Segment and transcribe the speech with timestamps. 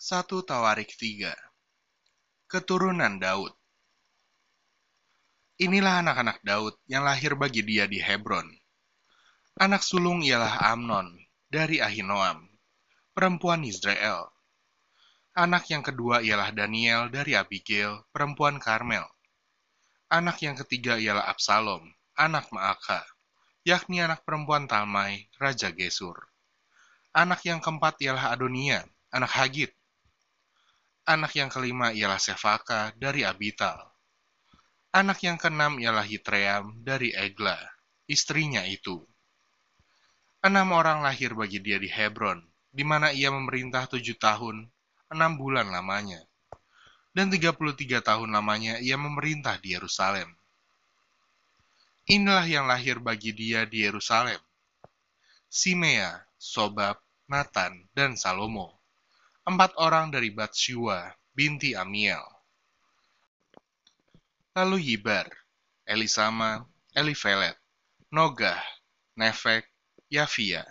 [0.00, 1.28] 1 Tawarik 3
[2.48, 3.52] Keturunan Daud
[5.60, 8.48] Inilah anak-anak Daud yang lahir bagi dia di Hebron.
[9.60, 11.20] Anak sulung ialah Amnon
[11.52, 12.48] dari Ahinoam,
[13.12, 14.32] perempuan Israel.
[15.36, 19.04] Anak yang kedua ialah Daniel dari Abigail, perempuan Karmel.
[20.08, 21.84] Anak yang ketiga ialah Absalom,
[22.16, 23.04] anak Maaka,
[23.68, 26.16] yakni anak perempuan Talmai, Raja Gesur.
[27.12, 28.80] Anak yang keempat ialah Adonia,
[29.12, 29.76] anak Hagit,
[31.10, 33.82] Anak yang kelima ialah Sefaka dari Abital.
[34.94, 37.58] Anak yang keenam ialah Hitream dari Egla,
[38.06, 39.02] istrinya itu.
[40.38, 42.38] Enam orang lahir bagi dia di Hebron,
[42.70, 44.70] di mana ia memerintah tujuh tahun,
[45.10, 46.22] enam bulan lamanya.
[47.10, 50.30] Dan tiga puluh tiga tahun lamanya ia memerintah di Yerusalem.
[52.06, 54.38] Inilah yang lahir bagi dia di Yerusalem.
[55.50, 58.79] Simea, Sobab, Nathan, dan Salomo
[59.50, 62.22] empat orang dari Batshua binti Amiel.
[64.54, 65.26] Lalu Yibar,
[65.82, 66.62] Elisama,
[66.94, 67.58] Elifelet,
[68.14, 68.62] Nogah,
[69.18, 69.66] Nefek,
[70.06, 70.62] Yafia,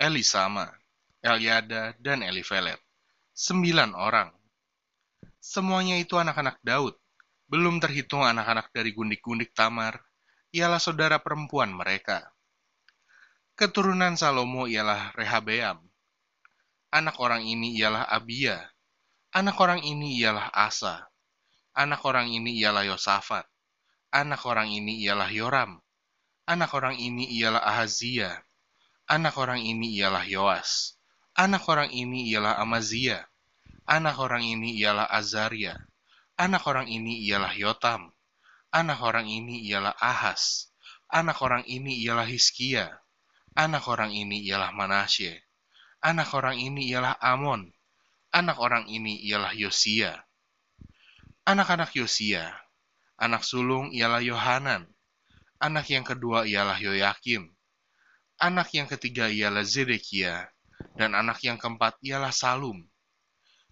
[0.00, 0.72] Elisama,
[1.20, 2.80] Eliada, dan Elifelet.
[3.36, 4.32] Sembilan orang.
[5.36, 6.96] Semuanya itu anak-anak Daud,
[7.44, 10.00] belum terhitung anak-anak dari gundik-gundik Tamar,
[10.48, 12.24] ialah saudara perempuan mereka.
[13.52, 15.84] Keturunan Salomo ialah Rehabeam,
[16.94, 18.54] Anak orang ini ialah Abia.
[19.34, 21.02] Anak orang ini ialah Asa.
[21.74, 23.50] Anak orang ini ialah Yosafat.
[24.14, 25.82] Anak orang ini ialah Yoram.
[26.46, 28.46] Anak orang ini ialah Ahazia.
[29.10, 30.94] Anak orang ini ialah Yoas.
[31.34, 33.26] Anak orang ini ialah Amazia.
[33.90, 35.74] Anak orang ini ialah Azaria.
[36.38, 38.14] Anak orang ini ialah Yotam.
[38.70, 40.70] Anak orang ini ialah Ahas.
[41.10, 42.86] Anak orang ini ialah Hiskia.
[43.58, 45.42] Anak orang ini ialah Manasye
[46.04, 47.64] Anak orang ini ialah Amon.
[48.28, 50.12] Anak orang ini ialah Yosia.
[51.48, 52.52] Anak-anak Yosia.
[53.16, 54.84] Anak sulung ialah Yohanan.
[55.64, 57.48] Anak yang kedua ialah Yoyakim.
[58.36, 60.44] Anak yang ketiga ialah Zedekia.
[60.92, 62.84] Dan anak yang keempat ialah Salum.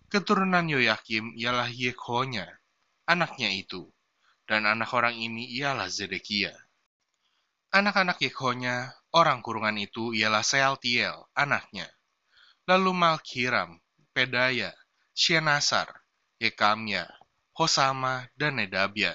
[0.08, 2.48] Keturunan Yoyakim ialah Yekhonya,
[3.04, 3.92] anaknya itu.
[4.48, 6.56] Dan anak orang ini ialah Zedekia.
[7.76, 11.92] Anak-anak Yekhonya, orang kurungan itu ialah Sealtiel, anaknya
[12.66, 13.78] lalu Malkiram,
[14.14, 14.70] Pedaya,
[15.12, 15.90] Shenasar,
[16.38, 17.08] Yekamya,
[17.54, 19.14] Hosama, dan Nedabia.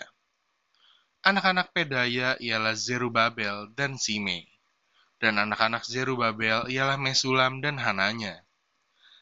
[1.23, 4.47] Anak-anak Pedaya ialah Zerubabel dan Sime,
[5.19, 8.45] dan anak-anak Zerubabel ialah Mesulam dan Hananya.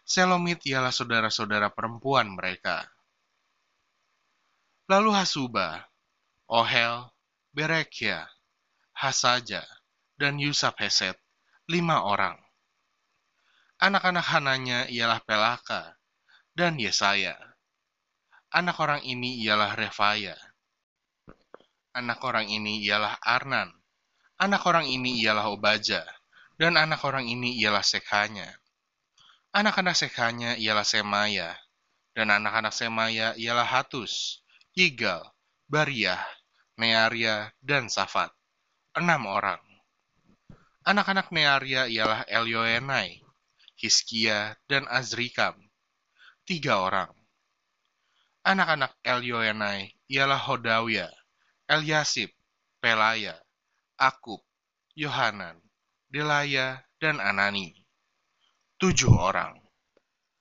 [0.06, 2.86] Selomit ialah saudara-saudara perempuan mereka.
[4.86, 5.82] Lalu Hasuba,
[6.46, 7.10] Ohel,
[7.50, 8.30] Berekia,
[8.94, 9.66] Hasaja,
[10.14, 11.18] dan Yusuf Heset,
[11.66, 12.45] lima orang.
[13.76, 16.00] Anak-anak Hananya ialah Pelaka
[16.56, 17.36] dan Yesaya.
[18.56, 20.40] Anak orang ini ialah Refaya.
[21.92, 23.68] Anak orang ini ialah Arnan.
[24.40, 26.08] Anak orang ini ialah Obaja.
[26.56, 28.48] Dan anak orang ini ialah Sekhanya.
[29.52, 31.60] Anak-anak Sekhanya ialah Semaya.
[32.16, 34.40] Dan anak-anak Semaya ialah Hatus,
[34.72, 35.20] Yigal,
[35.68, 36.24] Bariah,
[36.80, 38.32] Nearia, dan Safat.
[38.96, 39.60] Enam orang.
[40.88, 43.25] Anak-anak Nearia ialah Elioenai,
[43.76, 45.56] Hiskia, dan Azrikam,
[46.48, 47.12] tiga orang.
[48.46, 51.10] Anak-anak Elioenai ialah Hodawia,
[51.66, 52.30] Eliasib,
[52.78, 53.36] Pelaya,
[53.98, 54.46] Akub,
[54.94, 55.58] Yohanan,
[56.06, 57.74] Delaya, dan Anani.
[58.78, 59.65] Tujuh orang.